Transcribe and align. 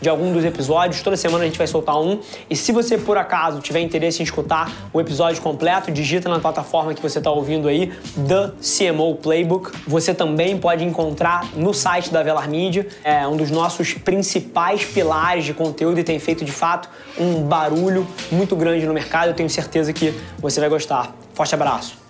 de 0.00 0.08
algum 0.08 0.32
dos 0.32 0.44
episódios. 0.44 1.02
Toda 1.02 1.16
semana 1.16 1.44
a 1.44 1.46
gente 1.46 1.58
vai 1.58 1.66
soltar 1.66 2.00
um. 2.00 2.20
E 2.48 2.56
se 2.56 2.72
você 2.72 2.96
por 2.98 3.16
acaso 3.16 3.60
tiver 3.60 3.80
interesse 3.80 4.20
em 4.20 4.24
escutar 4.24 4.70
o 4.92 5.00
episódio 5.00 5.42
completo, 5.42 5.90
digita 5.90 6.28
na 6.28 6.38
plataforma 6.38 6.94
que 6.94 7.02
você 7.02 7.18
está 7.18 7.30
ouvindo 7.30 7.68
aí, 7.68 7.92
The 8.16 8.52
CMO 8.60 9.16
Playbook. 9.16 9.72
Você 9.86 10.14
também 10.14 10.58
pode 10.58 10.84
encontrar 10.84 11.46
no 11.54 11.72
site 11.72 12.10
da 12.10 12.22
Velar 12.22 12.48
Media, 12.48 12.86
é 13.02 13.26
um 13.26 13.36
dos 13.36 13.50
nossos 13.50 13.94
principais 13.94 14.84
pilares 14.84 15.44
de 15.44 15.54
conteúdo 15.54 15.98
e 15.98 16.04
tem 16.04 16.18
feito 16.18 16.44
de 16.44 16.52
fato 16.52 16.88
um 17.18 17.42
barulho 17.42 18.06
muito 18.30 18.54
grande 18.56 18.86
no 18.86 18.94
mercado. 18.94 19.28
Eu 19.28 19.34
tenho 19.34 19.50
certeza 19.50 19.92
que 19.92 20.14
você 20.38 20.60
vai 20.60 20.68
gostar. 20.68 21.14
Forte 21.34 21.54
abraço. 21.54 22.08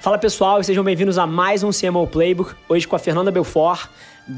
Fala 0.00 0.16
pessoal, 0.16 0.62
sejam 0.62 0.82
bem-vindos 0.82 1.18
a 1.18 1.26
mais 1.26 1.62
um 1.62 1.70
CMO 1.70 2.06
Playbook. 2.06 2.54
Hoje 2.66 2.88
com 2.88 2.96
a 2.96 2.98
Fernanda 2.98 3.30
Belfort 3.30 3.86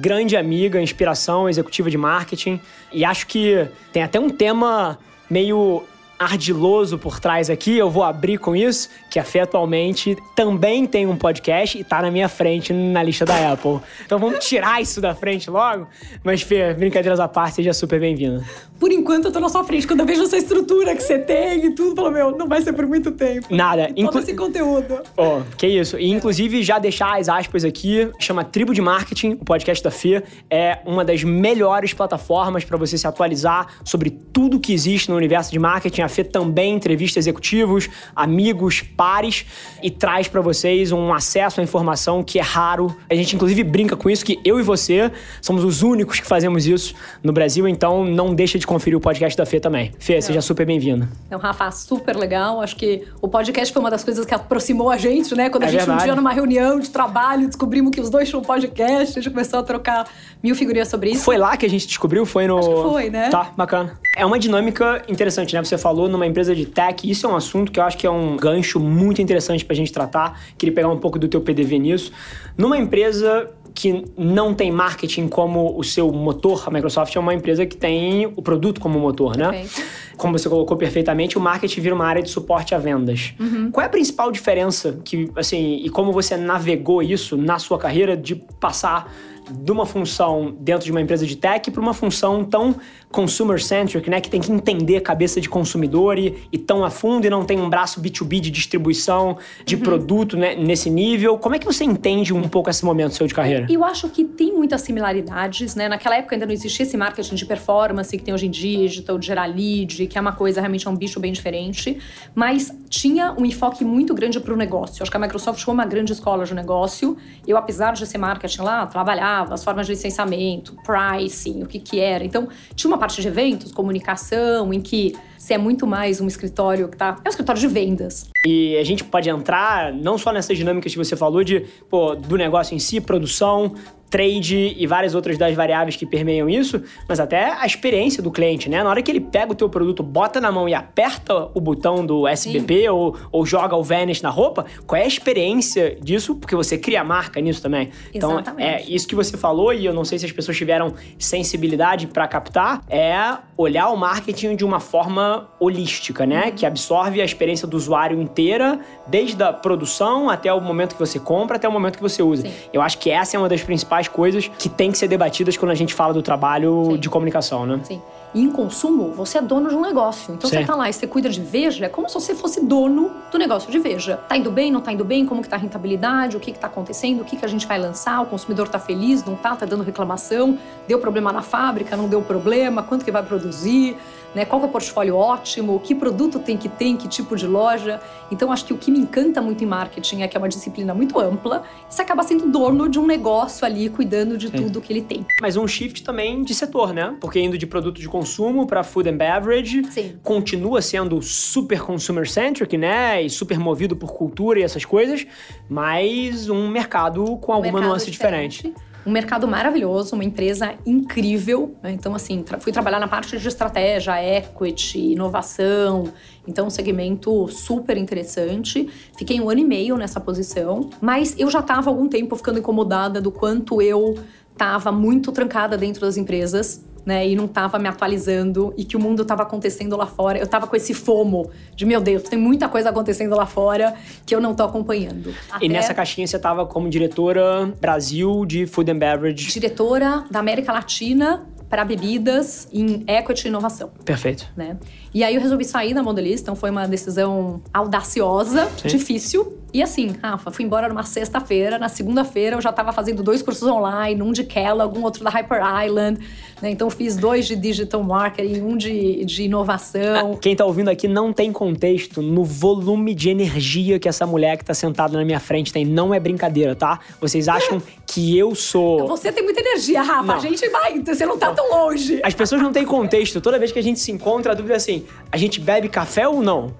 grande 0.00 0.36
amiga, 0.36 0.80
inspiração 0.80 1.48
executiva 1.48 1.90
de 1.90 1.98
marketing. 1.98 2.60
E 2.92 3.04
acho 3.04 3.26
que 3.26 3.68
tem 3.92 4.02
até 4.02 4.18
um 4.18 4.30
tema 4.30 4.98
meio 5.28 5.84
ardiloso 6.22 6.98
por 6.98 7.18
trás 7.18 7.50
aqui, 7.50 7.76
eu 7.76 7.90
vou 7.90 8.04
abrir 8.04 8.38
com 8.38 8.54
isso, 8.54 8.88
que 9.10 9.18
a 9.18 9.24
Fê 9.24 9.40
atualmente 9.40 10.16
também 10.36 10.86
tem 10.86 11.06
um 11.06 11.16
podcast 11.16 11.76
e 11.76 11.82
tá 11.82 12.00
na 12.00 12.10
minha 12.10 12.28
frente 12.28 12.72
na 12.72 13.02
lista 13.02 13.24
da 13.24 13.52
Apple. 13.52 13.80
Então 14.06 14.18
vamos 14.18 14.46
tirar 14.46 14.80
isso 14.80 15.00
da 15.00 15.14
frente 15.14 15.50
logo. 15.50 15.88
Mas, 16.22 16.42
Fê, 16.42 16.74
brincadeiras 16.74 17.18
à 17.18 17.26
parte, 17.26 17.56
seja 17.56 17.72
super 17.72 17.98
bem-vinda. 17.98 18.44
Enquanto 18.92 19.26
eu 19.26 19.32
tô 19.32 19.40
na 19.40 19.48
sua 19.48 19.64
frente. 19.64 19.86
Quando 19.86 20.00
eu 20.00 20.06
vejo 20.06 20.22
essa 20.22 20.36
estrutura 20.36 20.94
que 20.94 21.02
você 21.02 21.18
tem 21.18 21.66
e 21.66 21.74
tudo, 21.74 21.96
falo, 21.96 22.10
meu, 22.10 22.36
não 22.36 22.46
vai 22.46 22.60
ser 22.62 22.72
por 22.72 22.86
muito 22.86 23.10
tempo. 23.12 23.46
Nada. 23.50 23.88
Todo 23.88 23.98
Inclu... 23.98 24.20
esse 24.20 24.34
conteúdo. 24.34 25.00
Oh, 25.16 25.40
que 25.56 25.66
isso. 25.66 25.98
E 25.98 26.10
inclusive 26.10 26.62
já 26.62 26.78
deixar 26.78 27.18
as 27.18 27.28
aspas 27.28 27.64
aqui, 27.64 28.08
chama 28.18 28.44
Tribo 28.44 28.74
de 28.74 28.80
Marketing, 28.80 29.32
o 29.32 29.44
podcast 29.44 29.82
da 29.82 29.90
Fê. 29.90 30.22
É 30.50 30.78
uma 30.84 31.04
das 31.04 31.24
melhores 31.24 31.94
plataformas 31.94 32.64
para 32.64 32.76
você 32.76 32.98
se 32.98 33.06
atualizar 33.06 33.66
sobre 33.84 34.10
tudo 34.10 34.60
que 34.60 34.72
existe 34.72 35.10
no 35.10 35.16
universo 35.16 35.50
de 35.50 35.58
marketing. 35.58 36.02
A 36.02 36.08
Fê 36.08 36.22
também 36.24 36.74
entrevista 36.74 37.18
executivos, 37.18 37.88
amigos, 38.14 38.82
pares 38.82 39.46
e 39.82 39.90
traz 39.90 40.28
para 40.28 40.40
vocês 40.40 40.92
um 40.92 41.12
acesso 41.12 41.60
à 41.60 41.64
informação 41.64 42.22
que 42.22 42.38
é 42.38 42.42
raro. 42.42 42.94
A 43.08 43.14
gente 43.14 43.34
inclusive 43.34 43.64
brinca 43.64 43.96
com 43.96 44.10
isso 44.10 44.24
que 44.24 44.38
eu 44.44 44.60
e 44.60 44.62
você 44.62 45.10
somos 45.40 45.64
os 45.64 45.82
únicos 45.82 46.20
que 46.20 46.26
fazemos 46.26 46.66
isso 46.66 46.94
no 47.22 47.32
Brasil, 47.32 47.66
então 47.66 48.04
não 48.04 48.34
deixa 48.34 48.58
de 48.58 48.66
conferir 48.82 48.98
o 48.98 49.00
podcast 49.00 49.36
da 49.36 49.46
Fê 49.46 49.60
também. 49.60 49.92
Fê, 49.96 50.20
seja 50.20 50.40
super 50.40 50.66
bem-vinda. 50.66 51.08
Então, 51.28 51.38
Rafa, 51.38 51.70
super 51.70 52.16
legal. 52.16 52.60
Acho 52.60 52.74
que 52.74 53.04
o 53.20 53.28
podcast 53.28 53.72
foi 53.72 53.80
uma 53.80 53.90
das 53.90 54.02
coisas 54.02 54.26
que 54.26 54.34
aproximou 54.34 54.90
a 54.90 54.96
gente, 54.96 55.36
né? 55.36 55.48
Quando 55.48 55.62
a 55.62 55.66
é 55.66 55.70
gente 55.70 55.80
verdade. 55.80 56.02
um 56.02 56.04
dia 56.04 56.16
numa 56.16 56.32
reunião 56.32 56.80
de 56.80 56.90
trabalho, 56.90 57.46
descobrimos 57.46 57.92
que 57.92 58.00
os 58.00 58.10
dois 58.10 58.28
tinham 58.28 58.40
um 58.40 58.44
podcast, 58.44 59.16
a 59.16 59.22
gente 59.22 59.30
começou 59.30 59.60
a 59.60 59.62
trocar 59.62 60.08
mil 60.42 60.56
figurinhas 60.56 60.88
sobre 60.88 61.10
isso. 61.10 61.22
Foi 61.22 61.38
lá 61.38 61.56
que 61.56 61.64
a 61.64 61.70
gente 61.70 61.86
descobriu? 61.86 62.26
Foi 62.26 62.48
no. 62.48 62.58
Acho 62.58 62.68
que 62.68 62.82
foi, 62.82 63.10
né? 63.10 63.30
Tá, 63.30 63.52
bacana. 63.56 64.00
É 64.16 64.26
uma 64.26 64.38
dinâmica 64.38 65.02
interessante, 65.08 65.54
né? 65.54 65.62
Você 65.62 65.78
falou 65.78 66.08
numa 66.08 66.26
empresa 66.26 66.52
de 66.52 66.66
tech, 66.66 67.08
isso 67.08 67.24
é 67.24 67.28
um 67.28 67.36
assunto 67.36 67.70
que 67.70 67.78
eu 67.78 67.84
acho 67.84 67.96
que 67.96 68.06
é 68.06 68.10
um 68.10 68.36
gancho 68.36 68.80
muito 68.80 69.22
interessante 69.22 69.64
pra 69.64 69.76
gente 69.76 69.92
tratar. 69.92 70.40
Queria 70.58 70.74
pegar 70.74 70.88
um 70.88 70.98
pouco 70.98 71.20
do 71.20 71.28
teu 71.28 71.40
PDV 71.40 71.78
nisso. 71.78 72.12
Numa 72.58 72.76
empresa 72.76 73.48
que 73.74 74.04
não 74.16 74.54
tem 74.54 74.70
marketing 74.70 75.28
como 75.28 75.78
o 75.78 75.82
seu 75.82 76.12
motor, 76.12 76.64
a 76.66 76.70
Microsoft 76.70 77.14
é 77.14 77.20
uma 77.20 77.34
empresa 77.34 77.64
que 77.64 77.76
tem 77.76 78.26
o 78.26 78.42
produto 78.42 78.80
como 78.80 78.98
motor, 78.98 79.36
né? 79.36 79.50
Perfeito. 79.50 79.88
Como 80.16 80.38
você 80.38 80.48
colocou 80.48 80.76
perfeitamente, 80.76 81.38
o 81.38 81.40
marketing 81.40 81.80
vira 81.80 81.94
uma 81.94 82.06
área 82.06 82.22
de 82.22 82.28
suporte 82.28 82.74
a 82.74 82.78
vendas. 82.78 83.34
Uhum. 83.40 83.70
Qual 83.70 83.82
é 83.82 83.86
a 83.86 83.90
principal 83.90 84.30
diferença 84.30 85.00
que, 85.04 85.30
assim, 85.34 85.80
e 85.82 85.88
como 85.88 86.12
você 86.12 86.36
navegou 86.36 87.02
isso 87.02 87.36
na 87.36 87.58
sua 87.58 87.78
carreira 87.78 88.16
de 88.16 88.36
passar 88.36 89.12
de 89.50 89.72
uma 89.72 89.84
função 89.84 90.54
dentro 90.58 90.84
de 90.84 90.90
uma 90.90 91.00
empresa 91.00 91.26
de 91.26 91.36
tech 91.36 91.70
para 91.70 91.80
uma 91.80 91.94
função 91.94 92.44
tão 92.44 92.76
consumer-centric, 93.10 94.08
né? 94.08 94.20
Que 94.20 94.30
tem 94.30 94.40
que 94.40 94.50
entender 94.50 94.96
a 94.96 95.00
cabeça 95.00 95.40
de 95.40 95.48
consumidor 95.48 96.18
e, 96.18 96.48
e 96.50 96.58
tão 96.58 96.84
a 96.84 96.90
fundo 96.90 97.26
e 97.26 97.30
não 97.30 97.44
tem 97.44 97.60
um 97.60 97.68
braço 97.68 98.00
B2B 98.00 98.40
de 98.40 98.50
distribuição 98.50 99.36
de 99.64 99.76
uhum. 99.76 99.82
produto 99.82 100.36
né, 100.36 100.54
nesse 100.54 100.88
nível. 100.88 101.36
Como 101.38 101.54
é 101.54 101.58
que 101.58 101.66
você 101.66 101.84
entende 101.84 102.32
um 102.32 102.48
pouco 102.48 102.70
esse 102.70 102.84
momento 102.84 103.14
seu 103.14 103.26
de 103.26 103.34
carreira? 103.34 103.66
Eu 103.70 103.84
acho 103.84 104.08
que 104.08 104.24
tem 104.24 104.52
muitas 104.52 104.80
similaridades, 104.80 105.74
né? 105.74 105.88
Naquela 105.88 106.16
época 106.16 106.34
ainda 106.34 106.46
não 106.46 106.52
existia 106.52 106.84
esse 106.84 106.96
marketing 106.96 107.34
de 107.34 107.44
performance 107.44 108.16
que 108.16 108.22
tem 108.22 108.32
hoje 108.32 108.46
em 108.46 108.50
dia, 108.50 108.88
digital, 108.88 109.18
de 109.18 109.26
gerar 109.26 109.46
lead, 109.46 110.06
que 110.06 110.16
é 110.16 110.20
uma 110.20 110.32
coisa 110.32 110.60
realmente 110.60 110.86
é 110.86 110.90
um 110.90 110.96
bicho 110.96 111.20
bem 111.20 111.32
diferente, 111.32 111.98
mas 112.34 112.72
tinha 112.88 113.32
um 113.32 113.44
enfoque 113.44 113.84
muito 113.84 114.14
grande 114.14 114.40
para 114.40 114.54
o 114.54 114.56
negócio. 114.56 115.02
Acho 115.02 115.10
que 115.10 115.16
a 115.16 115.20
Microsoft 115.20 115.62
foi 115.62 115.74
uma 115.74 115.84
grande 115.84 116.12
escola 116.12 116.44
de 116.44 116.54
negócio. 116.54 117.16
Eu, 117.46 117.56
apesar 117.56 117.92
de 117.92 118.06
ser 118.06 118.18
marketing 118.18 118.62
lá, 118.62 118.86
trabalhar 118.86 119.31
as 119.40 119.64
formas 119.64 119.86
de 119.86 119.92
licenciamento, 119.92 120.76
pricing, 120.84 121.62
o 121.62 121.66
que 121.66 121.78
que 121.78 122.00
era. 122.00 122.24
Então, 122.24 122.48
tinha 122.74 122.90
uma 122.90 122.98
parte 122.98 123.20
de 123.20 123.28
eventos, 123.28 123.72
comunicação, 123.72 124.72
em 124.72 124.80
que 124.80 125.14
se 125.38 125.52
é 125.52 125.58
muito 125.58 125.86
mais 125.86 126.20
um 126.20 126.28
escritório 126.28 126.88
que 126.88 126.96
tá. 126.96 127.18
É 127.24 127.28
um 127.28 127.30
escritório 127.30 127.60
de 127.60 127.66
vendas. 127.66 128.30
E 128.46 128.76
a 128.76 128.84
gente 128.84 129.02
pode 129.02 129.28
entrar 129.28 129.92
não 129.92 130.16
só 130.16 130.32
nessas 130.32 130.56
dinâmicas 130.56 130.92
que 130.92 130.98
você 130.98 131.16
falou 131.16 131.42
de, 131.42 131.66
pô, 131.90 132.14
do 132.14 132.36
negócio 132.36 132.74
em 132.74 132.78
si, 132.78 133.00
produção, 133.00 133.74
trade 134.12 134.76
e 134.76 134.86
várias 134.86 135.14
outras 135.14 135.38
das 135.38 135.54
variáveis 135.56 135.96
que 135.96 136.04
permeiam 136.04 136.46
isso, 136.46 136.82
mas 137.08 137.18
até 137.18 137.50
a 137.50 137.64
experiência 137.64 138.22
do 138.22 138.30
cliente, 138.30 138.68
né? 138.68 138.82
Na 138.82 138.90
hora 138.90 139.00
que 139.00 139.10
ele 139.10 139.20
pega 139.20 139.52
o 139.52 139.54
teu 139.54 139.70
produto, 139.70 140.02
bota 140.02 140.38
na 140.38 140.52
mão 140.52 140.68
e 140.68 140.74
aperta 140.74 141.48
o 141.54 141.60
botão 141.60 142.04
do 142.04 142.28
SBP 142.28 142.90
ou, 142.90 143.16
ou, 143.32 143.46
joga 143.46 143.74
o 143.74 143.82
Vanish 143.82 144.20
na 144.20 144.28
roupa, 144.28 144.66
qual 144.86 145.00
é 145.00 145.04
a 145.04 145.08
experiência 145.08 145.96
disso? 145.98 146.34
Porque 146.34 146.54
você 146.54 146.76
cria 146.76 147.02
marca 147.02 147.40
nisso 147.40 147.62
também. 147.62 147.88
Então, 148.12 148.32
Exatamente. 148.32 148.68
é 148.68 148.82
isso 148.82 149.08
que 149.08 149.14
você 149.14 149.34
falou 149.38 149.72
e 149.72 149.86
eu 149.86 149.94
não 149.94 150.04
sei 150.04 150.18
se 150.18 150.26
as 150.26 150.32
pessoas 150.32 150.58
tiveram 150.58 150.92
sensibilidade 151.18 152.06
para 152.06 152.28
captar, 152.28 152.82
é 152.90 153.38
olhar 153.56 153.88
o 153.88 153.96
marketing 153.96 154.56
de 154.56 154.64
uma 154.64 154.78
forma 154.78 155.48
holística, 155.58 156.26
né? 156.26 156.46
Uhum. 156.46 156.52
Que 156.52 156.66
absorve 156.66 157.22
a 157.22 157.24
experiência 157.24 157.66
do 157.66 157.78
usuário 157.78 158.20
inteira, 158.20 158.78
desde 159.06 159.42
a 159.42 159.54
produção 159.54 160.28
até 160.28 160.52
o 160.52 160.60
momento 160.60 160.94
que 160.94 161.00
você 161.00 161.18
compra, 161.18 161.56
até 161.56 161.66
o 161.66 161.72
momento 161.72 161.96
que 161.96 162.02
você 162.02 162.22
usa. 162.22 162.42
Sim. 162.42 162.52
Eu 162.74 162.82
acho 162.82 162.98
que 162.98 163.10
essa 163.10 163.36
é 163.36 163.38
uma 163.38 163.48
das 163.48 163.62
principais 163.62 164.01
principais 164.02 164.08
coisas 164.08 164.50
que 164.58 164.68
tem 164.68 164.90
que 164.90 164.98
ser 164.98 165.08
debatidas 165.08 165.56
quando 165.56 165.70
a 165.70 165.74
gente 165.74 165.94
fala 165.94 166.12
do 166.12 166.22
trabalho 166.22 166.92
Sim. 166.92 166.96
de 166.98 167.08
comunicação, 167.08 167.66
né? 167.66 167.80
Sim. 167.84 168.00
E 168.34 168.40
em 168.40 168.50
consumo, 168.50 169.12
você 169.12 169.38
é 169.38 169.42
dono 169.42 169.68
de 169.68 169.74
um 169.74 169.80
negócio. 169.80 170.34
Então 170.34 170.48
Sim. 170.48 170.58
você 170.58 170.64
tá 170.64 170.74
lá 170.74 170.88
e 170.88 170.92
você 170.92 171.06
cuida 171.06 171.28
de 171.28 171.40
Veja, 171.40 171.86
é 171.86 171.88
como 171.88 172.08
se 172.08 172.14
você 172.14 172.34
fosse 172.34 172.64
dono 172.64 173.10
do 173.30 173.38
negócio 173.38 173.70
de 173.70 173.78
Veja. 173.78 174.16
Tá 174.28 174.36
indo 174.36 174.50
bem, 174.50 174.70
não 174.70 174.80
tá 174.80 174.92
indo 174.92 175.04
bem? 175.04 175.26
Como 175.26 175.42
que 175.42 175.48
tá 175.48 175.56
a 175.56 175.58
rentabilidade? 175.58 176.36
O 176.36 176.40
que 176.40 176.52
que 176.52 176.58
tá 176.58 176.66
acontecendo? 176.66 177.20
O 177.20 177.24
que 177.24 177.36
que 177.36 177.44
a 177.44 177.48
gente 177.48 177.66
vai 177.66 177.78
lançar? 177.78 178.22
O 178.22 178.26
consumidor 178.26 178.68
tá 178.68 178.78
feliz, 178.78 179.24
não 179.24 179.36
tá? 179.36 179.54
Tá 179.54 179.66
dando 179.66 179.82
reclamação? 179.82 180.58
Deu 180.88 180.98
problema 180.98 181.32
na 181.32 181.42
fábrica, 181.42 181.96
não 181.96 182.08
deu 182.08 182.22
problema? 182.22 182.82
Quanto 182.82 183.04
que 183.04 183.10
vai 183.10 183.22
produzir? 183.22 183.96
né? 184.34 184.44
Qual 184.44 184.62
é 184.62 184.64
o 184.64 184.68
portfólio 184.68 185.16
ótimo, 185.16 185.78
que 185.80 185.94
produto 185.94 186.38
tem 186.38 186.56
que 186.56 186.68
ter, 186.68 186.96
que 186.96 187.08
tipo 187.08 187.36
de 187.36 187.46
loja. 187.46 188.00
Então, 188.30 188.50
acho 188.50 188.64
que 188.64 188.72
o 188.72 188.78
que 188.78 188.90
me 188.90 188.98
encanta 188.98 189.40
muito 189.40 189.62
em 189.62 189.66
marketing 189.66 190.22
é 190.22 190.28
que 190.28 190.36
é 190.36 190.40
uma 190.40 190.48
disciplina 190.48 190.94
muito 190.94 191.18
ampla 191.20 191.64
e 191.88 191.94
você 191.94 192.02
acaba 192.02 192.22
sendo 192.22 192.50
dono 192.50 192.88
de 192.88 192.98
um 192.98 193.06
negócio 193.06 193.66
ali, 193.66 193.88
cuidando 193.88 194.36
de 194.38 194.48
Sim. 194.48 194.56
tudo 194.56 194.80
que 194.80 194.92
ele 194.92 195.02
tem. 195.02 195.26
Mas 195.40 195.56
um 195.56 195.66
shift 195.66 196.02
também 196.02 196.42
de 196.42 196.54
setor, 196.54 196.92
né? 196.92 197.14
Porque 197.20 197.40
indo 197.40 197.58
de 197.58 197.66
produto 197.66 198.00
de 198.00 198.08
consumo 198.08 198.21
para 198.66 198.82
food 198.82 199.08
and 199.08 199.16
beverage, 199.16 199.82
Sim. 199.90 200.18
continua 200.22 200.80
sendo 200.82 201.20
super 201.22 201.80
consumer-centric, 201.80 202.76
né? 202.76 203.22
E 203.22 203.30
super 203.30 203.58
movido 203.58 203.96
por 203.96 204.12
cultura 204.12 204.60
e 204.60 204.62
essas 204.62 204.84
coisas, 204.84 205.26
mas 205.68 206.48
um 206.48 206.68
mercado 206.68 207.36
com 207.38 207.52
alguma 207.52 207.72
mercado 207.72 207.88
nuance 207.88 208.10
diferente. 208.10 208.56
diferente 208.56 208.92
um 209.04 209.10
mercado 209.10 209.48
maravilhoso, 209.48 210.14
uma 210.14 210.24
empresa 210.24 210.74
incrível. 210.86 211.74
Né? 211.82 211.92
Então, 211.92 212.14
assim, 212.14 212.42
tra 212.42 212.58
fui 212.58 212.72
trabalhar 212.72 213.00
na 213.00 213.08
parte 213.08 213.36
de 213.36 213.48
estratégia, 213.48 214.22
equity, 214.22 215.12
inovação. 215.12 216.12
Então, 216.46 216.66
um 216.66 216.70
segmento 216.70 217.48
super 217.48 217.96
interessante. 217.96 218.88
Fiquei 219.16 219.40
um 219.40 219.50
ano 219.50 219.60
e 219.60 219.64
meio 219.64 219.96
nessa 219.96 220.20
posição, 220.20 220.88
mas 221.00 221.34
eu 221.38 221.50
já 221.50 221.60
estava 221.60 221.90
algum 221.90 222.08
tempo 222.08 222.36
ficando 222.36 222.58
incomodada 222.58 223.20
do 223.20 223.30
quanto 223.30 223.82
eu 223.82 224.14
estava 224.52 224.92
muito 224.92 225.32
trancada 225.32 225.76
dentro 225.76 226.02
das 226.02 226.16
empresas 226.16 226.84
né, 227.04 227.26
e 227.26 227.34
não 227.34 227.46
estava 227.46 227.78
me 227.78 227.88
atualizando 227.88 228.72
e 228.76 228.84
que 228.84 228.96
o 228.96 229.00
mundo 229.00 229.22
estava 229.22 229.42
acontecendo 229.42 229.96
lá 229.96 230.06
fora. 230.06 230.38
Eu 230.38 230.44
estava 230.44 230.66
com 230.66 230.76
esse 230.76 230.94
fomo 230.94 231.50
de, 231.74 231.84
meu 231.84 232.00
Deus, 232.00 232.22
tem 232.22 232.38
muita 232.38 232.68
coisa 232.68 232.90
acontecendo 232.90 233.34
lá 233.36 233.46
fora 233.46 233.94
que 234.24 234.34
eu 234.34 234.40
não 234.40 234.52
estou 234.52 234.66
acompanhando. 234.66 235.34
Até... 235.50 235.66
E 235.66 235.68
nessa 235.68 235.92
caixinha 235.92 236.26
você 236.26 236.36
estava 236.36 236.64
como 236.66 236.88
diretora 236.88 237.72
Brasil 237.80 238.44
de 238.46 238.66
Food 238.66 238.90
and 238.90 238.98
Beverage? 238.98 239.52
Diretora 239.52 240.24
da 240.30 240.38
América 240.38 240.72
Latina 240.72 241.46
para 241.72 241.86
bebidas 241.86 242.68
em 242.70 243.02
equity 243.06 243.46
e 243.46 243.48
inovação. 243.48 243.90
Perfeito. 244.04 244.46
Né? 244.54 244.76
E 245.14 245.24
aí 245.24 245.34
eu 245.34 245.40
resolvi 245.40 245.64
sair 245.64 245.94
da 245.94 246.02
Mondelez, 246.02 246.42
então 246.42 246.54
foi 246.54 246.68
uma 246.68 246.86
decisão 246.86 247.62
audaciosa, 247.72 248.70
Sim. 248.76 248.88
difícil, 248.88 249.62
e 249.74 249.82
assim, 249.82 250.14
Rafa, 250.22 250.50
fui 250.50 250.66
embora 250.66 250.86
numa 250.86 251.02
sexta-feira. 251.02 251.78
Na 251.78 251.88
segunda-feira 251.88 252.56
eu 252.56 252.60
já 252.60 252.68
estava 252.68 252.92
fazendo 252.92 253.22
dois 253.22 253.40
cursos 253.40 253.66
online, 253.66 254.20
um 254.20 254.30
de 254.30 254.44
Kellogg, 254.44 254.98
um 254.98 255.02
outro 255.02 255.24
da 255.24 255.30
Hyper 255.30 255.62
Island. 255.84 256.20
Né? 256.60 256.70
Então 256.70 256.90
fiz 256.90 257.16
dois 257.16 257.46
de 257.46 257.56
digital 257.56 258.02
marketing, 258.02 258.60
um 258.60 258.76
de, 258.76 259.24
de 259.24 259.44
inovação. 259.44 260.34
Ah, 260.34 260.38
quem 260.38 260.52
está 260.52 260.66
ouvindo 260.66 260.90
aqui 260.90 261.08
não 261.08 261.32
tem 261.32 261.50
contexto 261.50 262.20
no 262.20 262.44
volume 262.44 263.14
de 263.14 263.30
energia 263.30 263.98
que 263.98 264.08
essa 264.08 264.26
mulher 264.26 264.58
que 264.58 264.62
está 264.62 264.74
sentada 264.74 265.16
na 265.16 265.24
minha 265.24 265.40
frente 265.40 265.72
tem. 265.72 265.86
Não 265.86 266.12
é 266.12 266.20
brincadeira, 266.20 266.76
tá? 266.76 267.00
Vocês 267.18 267.48
acham 267.48 267.80
que 268.12 268.36
eu 268.36 268.54
sou. 268.54 269.06
Você 269.08 269.32
tem 269.32 269.42
muita 269.42 269.60
energia, 269.60 270.02
Rafa. 270.02 270.22
Não. 270.22 270.34
A 270.34 270.38
gente 270.38 270.68
vai, 270.68 271.00
você 271.00 271.24
não 271.24 271.38
tá 271.38 271.48
não. 271.48 271.54
tão 271.54 271.70
longe. 271.70 272.20
As 272.22 272.34
pessoas 272.34 272.60
não 272.60 272.70
têm 272.70 272.84
contexto. 272.84 273.40
Toda 273.40 273.58
vez 273.58 273.72
que 273.72 273.78
a 273.78 273.82
gente 273.82 273.98
se 274.00 274.12
encontra, 274.12 274.52
a 274.52 274.54
dúvida 274.54 274.74
é 274.74 274.76
assim: 274.76 275.06
a 275.30 275.36
gente 275.38 275.58
bebe 275.60 275.88
café 275.88 276.28
ou 276.28 276.42
não? 276.42 276.74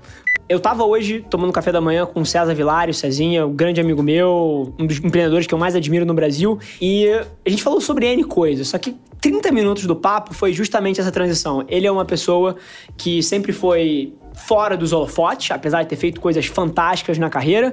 Eu 0.49 0.61
tava 0.61 0.85
hoje 0.85 1.25
tomando 1.31 1.53
café 1.53 1.73
da 1.73 1.81
manhã 1.81 2.05
com 2.05 2.21
o 2.21 2.27
César 2.27 2.55
Vilário, 2.55 2.93
Cezinha, 2.93 3.47
um 3.47 3.55
grande 3.55 3.81
amigo 3.81 4.03
meu, 4.03 4.75
um 4.79 4.87
dos 4.87 4.99
empreendedores 4.99 5.47
que 5.47 5.55
eu 5.55 5.59
mais 5.59 5.75
admiro 5.75 6.05
no 6.05 6.13
Brasil, 6.13 6.59
e 6.81 7.09
a 7.09 7.49
gente 7.49 7.63
falou 7.63 7.81
sobre 7.81 8.07
N 8.07 8.25
coisas, 8.25 8.69
só 8.69 8.77
que 8.77 8.95
30 9.21 9.51
minutos 9.53 9.87
do 9.87 9.97
papo 9.97 10.35
foi 10.35 10.53
justamente 10.53 11.01
essa 11.01 11.13
transição. 11.13 11.65
Ele 11.69 11.87
é 11.87 11.91
uma 11.91 12.05
pessoa 12.05 12.57
que 12.97 13.23
sempre 13.23 13.53
foi 13.53 14.13
fora 14.35 14.77
dos 14.77 14.93
holofotes, 14.93 15.51
apesar 15.51 15.83
de 15.83 15.89
ter 15.89 15.97
feito 15.97 16.21
coisas 16.21 16.47
fantásticas 16.47 17.19
na 17.19 17.31
carreira. 17.31 17.73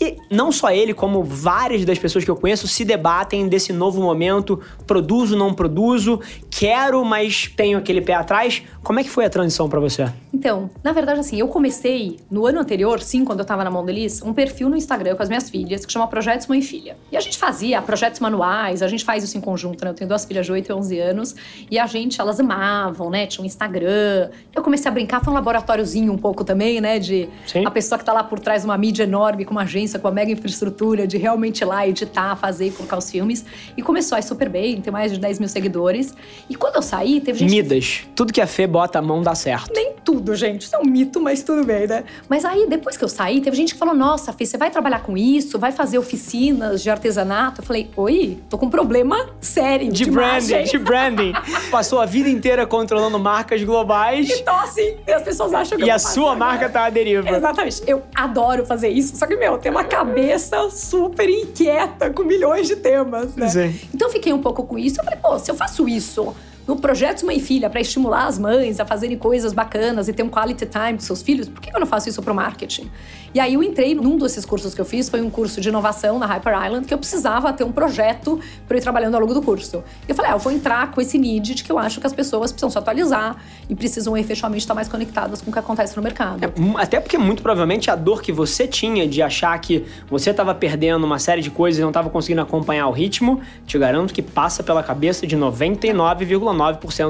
E 0.00 0.16
não 0.30 0.50
só 0.52 0.70
ele, 0.70 0.92
como 0.94 1.22
várias 1.22 1.84
das 1.84 1.98
pessoas 1.98 2.24
que 2.24 2.30
eu 2.30 2.36
conheço 2.36 2.66
se 2.68 2.84
debatem 2.84 3.48
desse 3.48 3.72
novo 3.72 4.00
momento: 4.00 4.60
produzo, 4.86 5.36
não 5.36 5.54
produzo, 5.54 6.20
quero, 6.60 7.02
mas 7.06 7.50
tenho 7.56 7.78
aquele 7.78 8.02
pé 8.02 8.12
atrás. 8.12 8.62
Como 8.82 9.00
é 9.00 9.02
que 9.02 9.08
foi 9.08 9.24
a 9.24 9.30
transição 9.30 9.66
para 9.66 9.80
você? 9.80 10.12
Então, 10.32 10.68
na 10.84 10.92
verdade, 10.92 11.18
assim, 11.18 11.38
eu 11.38 11.48
comecei 11.48 12.18
no 12.30 12.44
ano 12.44 12.60
anterior, 12.60 13.00
sim, 13.00 13.24
quando 13.24 13.40
eu 13.40 13.46
tava 13.46 13.64
na 13.64 13.70
Mondeliz, 13.70 14.20
um 14.20 14.34
perfil 14.34 14.68
no 14.68 14.76
Instagram 14.76 15.16
com 15.16 15.22
as 15.22 15.28
minhas 15.30 15.48
filhas 15.48 15.86
que 15.86 15.92
chama 15.92 16.06
Projetos 16.06 16.46
Mãe 16.46 16.58
e 16.58 16.62
Filha. 16.62 16.98
E 17.10 17.16
a 17.16 17.20
gente 17.20 17.38
fazia 17.38 17.80
projetos 17.80 18.20
manuais, 18.20 18.82
a 18.82 18.88
gente 18.88 19.06
faz 19.06 19.24
isso 19.24 19.38
em 19.38 19.40
conjunto, 19.40 19.82
né? 19.82 19.90
Eu 19.90 19.94
tenho 19.94 20.08
duas 20.08 20.26
filhas 20.26 20.44
de 20.44 20.52
8 20.52 20.68
e 20.68 20.72
11 20.74 20.98
anos, 20.98 21.34
e 21.70 21.78
a 21.78 21.86
gente, 21.86 22.20
elas 22.20 22.38
amavam, 22.38 23.08
né? 23.08 23.26
Tinha 23.26 23.42
um 23.42 23.46
Instagram. 23.46 24.28
Eu 24.54 24.62
comecei 24.62 24.90
a 24.90 24.92
brincar, 24.92 25.24
foi 25.24 25.32
um 25.32 25.36
laboratóriozinho 25.36 26.12
um 26.12 26.18
pouco 26.18 26.44
também, 26.44 26.78
né? 26.78 26.98
De 26.98 27.26
Sim. 27.46 27.64
a 27.64 27.70
pessoa 27.70 27.98
que 27.98 28.04
tá 28.04 28.12
lá 28.12 28.22
por 28.22 28.38
trás 28.38 28.62
de 28.62 28.68
uma 28.68 28.76
mídia 28.76 29.04
enorme, 29.04 29.46
com 29.46 29.52
uma 29.52 29.62
agência, 29.62 29.98
com 29.98 30.08
uma 30.08 30.14
mega 30.14 30.30
infraestrutura, 30.30 31.06
de 31.06 31.16
realmente 31.16 31.62
ir 31.62 31.64
lá 31.64 31.88
editar, 31.88 32.36
fazer 32.36 32.66
e 32.66 32.70
colocar 32.70 32.98
os 32.98 33.10
filmes. 33.10 33.46
E 33.78 33.82
começou 33.82 34.16
a 34.16 34.18
ir 34.18 34.24
super 34.24 34.50
bem, 34.50 34.80
tem 34.80 34.92
mais 34.92 35.10
de 35.10 35.18
10 35.18 35.38
mil 35.38 35.48
seguidores. 35.48 36.14
E 36.50 36.56
quando 36.56 36.74
eu 36.74 36.82
saí, 36.82 37.20
teve 37.20 37.38
gente. 37.38 37.48
Midas. 37.48 38.02
Tudo 38.16 38.32
que 38.32 38.40
a 38.40 38.46
Fê 38.46 38.66
bota 38.66 38.98
a 38.98 39.02
mão 39.02 39.22
dá 39.22 39.36
certo. 39.36 39.72
Nem 39.72 39.92
tudo, 40.04 40.34
gente. 40.34 40.62
Isso 40.62 40.74
é 40.74 40.80
um 40.80 40.84
mito, 40.84 41.20
mas 41.20 41.44
tudo 41.44 41.64
bem, 41.64 41.86
né? 41.86 42.02
Mas 42.28 42.44
aí, 42.44 42.66
depois 42.68 42.96
que 42.96 43.04
eu 43.04 43.08
saí, 43.08 43.40
teve 43.40 43.56
gente 43.56 43.72
que 43.72 43.78
falou: 43.78 43.94
Nossa, 43.94 44.32
Fê, 44.32 44.44
você 44.44 44.58
vai 44.58 44.68
trabalhar 44.68 45.00
com 45.00 45.16
isso? 45.16 45.60
Vai 45.60 45.70
fazer 45.70 45.96
oficinas 45.96 46.82
de 46.82 46.90
artesanato? 46.90 47.60
Eu 47.60 47.64
falei: 47.64 47.88
Oi, 47.96 48.36
tô 48.48 48.58
com 48.58 48.66
um 48.66 48.70
problema 48.70 49.30
sério. 49.40 49.92
De, 49.92 50.04
de 50.04 50.10
branding, 50.10 50.64
de 50.64 50.76
branding. 50.76 51.32
Passou 51.70 52.00
a 52.00 52.06
vida 52.06 52.28
inteira 52.28 52.66
controlando 52.66 53.16
marcas 53.16 53.62
globais. 53.62 54.28
E 54.28 54.42
tô 54.42 54.50
assim. 54.50 54.96
E 55.06 55.12
as 55.12 55.22
pessoas 55.22 55.54
acham 55.54 55.78
que 55.78 55.84
e 55.84 55.88
eu 55.88 55.98
sua 56.00 56.34
marca 56.34 56.68
tá 56.68 56.86
à 56.86 56.90
deriva. 56.90 57.30
Exatamente. 57.30 57.80
Eu 57.86 58.02
adoro 58.12 58.66
fazer 58.66 58.88
isso. 58.88 59.16
Só 59.16 59.24
que, 59.24 59.36
meu, 59.36 59.56
tem 59.58 59.70
uma 59.70 59.84
cabeça 59.84 60.68
super 60.70 61.28
inquieta 61.30 62.10
com 62.10 62.24
milhões 62.24 62.66
de 62.66 62.74
temas, 62.74 63.36
né? 63.36 63.48
Sim. 63.48 63.80
Então 63.94 64.08
eu 64.08 64.12
fiquei 64.12 64.32
um 64.32 64.42
pouco 64.42 64.64
com 64.64 64.76
isso. 64.76 65.00
Eu 65.00 65.04
falei, 65.04 65.20
pô, 65.22 65.38
se 65.38 65.48
eu 65.48 65.54
faço 65.54 65.88
isso 65.88 66.34
no 66.70 66.76
projeto 66.76 67.26
Mãe 67.26 67.38
e 67.38 67.40
Filha 67.40 67.68
para 67.68 67.80
estimular 67.80 68.26
as 68.26 68.38
mães 68.38 68.78
a 68.78 68.86
fazerem 68.86 69.18
coisas 69.18 69.52
bacanas 69.52 70.06
e 70.06 70.12
ter 70.12 70.22
um 70.22 70.28
quality 70.28 70.66
time 70.66 70.92
com 70.92 71.00
seus 71.00 71.20
filhos, 71.20 71.48
por 71.48 71.60
que 71.60 71.74
eu 71.74 71.80
não 71.80 71.86
faço 71.86 72.08
isso 72.08 72.22
para 72.22 72.32
o 72.32 72.36
marketing? 72.36 72.88
E 73.34 73.40
aí 73.40 73.54
eu 73.54 73.62
entrei 73.62 73.92
num 73.92 74.16
desses 74.16 74.44
cursos 74.44 74.72
que 74.72 74.80
eu 74.80 74.84
fiz, 74.84 75.08
foi 75.08 75.20
um 75.20 75.28
curso 75.28 75.60
de 75.60 75.68
inovação 75.68 76.16
na 76.16 76.26
Hyper 76.26 76.52
Island, 76.64 76.86
que 76.86 76.94
eu 76.94 76.98
precisava 76.98 77.52
ter 77.52 77.64
um 77.64 77.72
projeto 77.72 78.38
para 78.68 78.76
ir 78.76 78.80
trabalhando 78.80 79.16
ao 79.16 79.20
longo 79.20 79.34
do 79.34 79.42
curso. 79.42 79.82
E 80.06 80.10
eu 80.10 80.14
falei, 80.14 80.30
ah, 80.30 80.34
eu 80.34 80.38
vou 80.38 80.52
entrar 80.52 80.92
com 80.92 81.00
esse 81.00 81.18
need 81.18 81.54
de 81.54 81.64
que 81.64 81.72
eu 81.72 81.78
acho 81.78 82.00
que 82.00 82.06
as 82.06 82.12
pessoas 82.12 82.52
precisam 82.52 82.70
se 82.70 82.78
atualizar 82.78 83.36
e 83.68 83.74
precisam 83.74 84.16
efetivamente 84.16 84.60
estar 84.60 84.74
mais 84.74 84.88
conectadas 84.88 85.42
com 85.42 85.50
o 85.50 85.52
que 85.52 85.58
acontece 85.58 85.96
no 85.96 86.02
mercado. 86.02 86.44
É, 86.44 86.52
até 86.76 87.00
porque 87.00 87.18
muito 87.18 87.42
provavelmente 87.42 87.90
a 87.90 87.96
dor 87.96 88.22
que 88.22 88.30
você 88.30 88.66
tinha 88.68 89.08
de 89.08 89.22
achar 89.22 89.58
que 89.60 89.84
você 90.08 90.30
estava 90.30 90.54
perdendo 90.54 91.04
uma 91.04 91.18
série 91.18 91.42
de 91.42 91.50
coisas 91.50 91.80
e 91.80 91.82
não 91.82 91.90
estava 91.90 92.08
conseguindo 92.10 92.42
acompanhar 92.42 92.86
o 92.86 92.92
ritmo, 92.92 93.40
te 93.66 93.76
garanto 93.76 94.14
que 94.14 94.22
passa 94.22 94.62
pela 94.62 94.84
cabeça 94.84 95.26
de 95.26 95.36
99,9% 95.36 96.59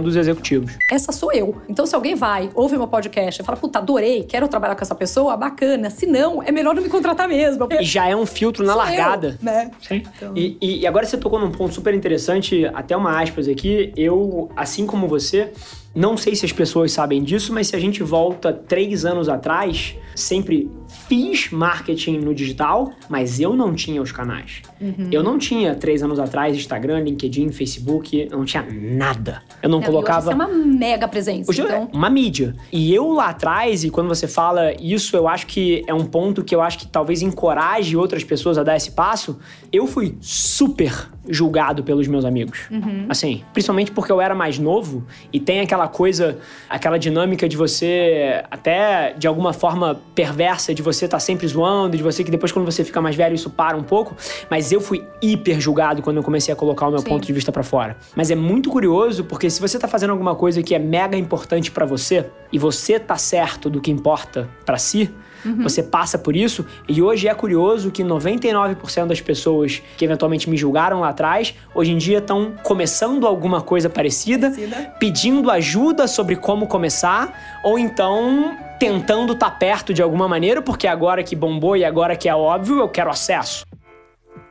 dos 0.03 0.17
executivos. 0.17 0.77
Essa 0.91 1.13
sou 1.13 1.33
eu. 1.33 1.61
Então 1.69 1.87
se 1.87 1.95
alguém 1.95 2.15
vai, 2.15 2.51
ouve 2.55 2.77
meu 2.77 2.87
podcast 2.87 3.41
e 3.41 3.45
fala, 3.45 3.57
puta, 3.57 3.79
adorei, 3.79 4.25
quero 4.25 4.47
trabalhar 4.49 4.75
com 4.75 4.83
essa 4.83 4.95
pessoa, 4.95 5.37
bacana. 5.37 5.91
Se 5.91 6.07
não, 6.07 6.43
é 6.43 6.53
melhor 6.53 6.75
não 6.75 6.83
me 6.83 6.89
contratar 6.89 7.29
mesmo. 7.29 7.69
E 7.71 7.83
já 7.83 8.09
é 8.09 8.15
um 8.15 8.27
filtro 8.27 8.65
na 8.65 8.75
largada. 8.75 9.39
Eu, 9.41 9.45
né? 9.45 9.71
Sim. 9.81 10.03
Então... 10.17 10.33
E, 10.37 10.59
e 10.61 10.87
agora 10.87 11.07
você 11.07 11.17
tocou 11.17 11.39
num 11.39 11.51
ponto 11.51 11.75
super 11.75 11.95
interessante, 11.95 12.65
até 12.75 12.97
uma 12.97 13.21
aspas 13.21 13.49
aqui. 13.49 13.93
Eu, 13.97 14.51
assim 14.57 14.87
como 14.87 15.09
você, 15.09 15.53
não 15.95 16.17
sei 16.17 16.37
se 16.37 16.45
as 16.45 16.53
pessoas 16.53 16.93
sabem 16.93 17.23
disso, 17.23 17.53
mas 17.53 17.69
se 17.69 17.77
a 17.77 17.81
gente 17.81 18.03
volta 18.03 18.53
três 18.53 19.05
anos 19.05 19.29
atrás, 19.29 19.97
sempre 20.15 20.71
fiz 21.09 21.51
marketing 21.51 22.19
no 22.19 22.35
digital, 22.35 22.93
mas 23.09 23.41
eu 23.41 23.57
não 23.57 23.75
tinha 23.75 24.01
os 24.01 24.13
canais. 24.13 24.63
Uhum. 24.81 25.09
Eu 25.11 25.23
não 25.23 25.39
tinha, 25.39 25.75
três 25.75 26.03
anos 26.03 26.19
atrás, 26.19 26.57
Instagram, 26.57 27.01
LinkedIn, 27.01 27.51
Facebook, 27.51 28.29
não 28.31 28.45
tinha 28.45 28.65
nada. 28.71 29.43
Eu 29.63 29.69
não, 29.69 29.81
não 29.81 29.87
colocava. 29.87 30.31
Hoje 30.31 30.41
é 30.41 30.45
uma 30.45 30.49
mega 30.49 31.09
presença. 31.09 31.51
Hoje 31.51 31.63
é 31.63 31.65
então... 31.65 31.89
é 31.93 31.97
uma 31.97 32.09
mídia. 32.09 32.55
E 32.73 32.95
eu 32.95 33.13
lá 33.13 33.31
atrás, 33.31 33.83
e 33.83 33.91
quando 33.91 34.09
você 34.09 34.29
fala 34.29 34.73
isso, 34.81 35.17
eu 35.17 35.27
acho 35.27 35.47
que 35.47 35.83
é 35.87 35.95
um 35.95 36.05
ponto 36.05 36.45
que 36.45 36.55
eu 36.55 36.61
acho 36.61 36.79
que 36.79 36.87
talvez 36.87 37.23
encoraje 37.23 37.97
outras 37.97 38.23
pessoas 38.23 38.57
a 38.57 38.63
dar 38.63 38.77
esse 38.77 38.93
passo. 38.93 39.39
Eu 39.73 39.87
fui 39.87 40.17
super 40.21 41.09
julgado 41.29 41.83
pelos 41.83 42.07
meus 42.09 42.25
amigos. 42.25 42.69
Uhum. 42.71 43.07
Assim, 43.09 43.43
principalmente 43.53 43.91
porque 43.93 44.11
eu 44.11 44.21
era 44.21 44.35
mais 44.35 44.59
novo 44.59 45.05
e 45.33 45.39
tem 45.39 45.61
aquela 45.81 45.89
coisa, 45.89 46.39
aquela 46.69 46.99
dinâmica 46.99 47.49
de 47.49 47.57
você, 47.57 48.43
até 48.51 49.15
de 49.15 49.27
alguma 49.27 49.53
forma 49.53 50.01
perversa, 50.15 50.75
de 50.75 50.83
você 50.83 51.07
estar 51.07 51.17
tá 51.17 51.21
sempre 51.21 51.47
zoando, 51.47 51.97
de 51.97 52.03
você 52.03 52.23
que 52.23 52.31
depois, 52.31 52.53
quando 52.53 52.67
você 52.67 52.85
fica 52.85 53.01
mais 53.01 53.17
velho, 53.17 53.35
isso 53.35 53.49
para 53.49 53.77
um 53.77 53.83
pouco. 53.83 54.17
Mas 54.51 54.73
eu 54.73 54.81
fui 54.81 55.07
hiper 55.23 55.61
julgado 55.61 56.03
quando 56.03 56.19
eu 56.19 56.23
comecei 56.23 56.53
a 56.53 56.57
colocar 56.57 56.89
o 56.89 56.91
meu 56.91 57.01
Sim. 57.01 57.07
ponto 57.09 57.27
de 57.27 57.33
vista 57.33 57.51
para 57.51 57.63
fora. 57.63 57.97
Mas 58.15 58.31
é 58.31 58.35
muito 58.35 58.69
curioso 58.71 59.25
porque 59.25 59.49
se 59.49 59.61
você 59.61 59.79
tá 59.79 59.89
fazendo 59.89 60.11
alguma 60.11 60.35
coisa 60.35 60.63
que 60.63 60.75
é 60.75 60.79
mega 60.79 61.17
importante 61.17 61.71
para 61.71 61.87
você 61.87 62.27
e 62.53 62.59
você 62.59 62.99
tá 62.99 63.17
certo 63.17 63.71
do 63.71 63.81
que 63.81 63.91
importa 63.91 64.49
para 64.65 64.77
si, 64.77 65.11
Uhum. 65.45 65.63
Você 65.63 65.83
passa 65.83 66.19
por 66.19 66.37
isso. 66.37 66.65
E 66.89 67.03
hoje 67.03 67.29
é 67.29 67.35
curioso 67.35 67.91
que 67.91 68.03
99% 68.03 69.07
das 69.07 69.21
pessoas 69.21 69.83
que 69.97 70.05
eventualmente 70.05 70.49
me 70.49 70.57
julgaram 70.57 71.01
lá 71.01 71.09
atrás, 71.09 71.55
hoje 71.75 71.93
em 71.93 71.99
dia 71.99 72.19
estão 72.19 72.53
começando 72.63 73.27
alguma 73.27 73.61
coisa 73.61 73.89
parecida, 73.89 74.51
parecida, 74.51 74.51
pedindo 74.99 75.51
ajuda 75.51 76.07
sobre 76.07 76.37
como 76.37 76.67
começar, 76.67 77.61
ou 77.63 77.79
então 77.79 78.57
tentando 78.79 79.35
estar 79.35 79.51
tá 79.51 79.57
perto 79.57 79.93
de 79.93 80.03
alguma 80.03 80.27
maneira, 80.27 80.63
porque 80.63 80.87
agora 80.87 81.23
que 81.23 81.37
bombou 81.37 81.77
e 81.77 81.85
agora 81.85 82.17
que 82.17 82.29
é 82.29 82.35
óbvio, 82.35 82.79
eu 82.79 82.89
quero 82.89 83.11
acesso. 83.11 83.70